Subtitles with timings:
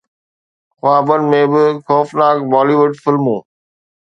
[0.75, 3.39] خوابن ۾ به خوفناڪ بالي ووڊ فلمون